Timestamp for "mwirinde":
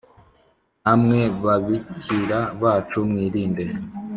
3.09-3.63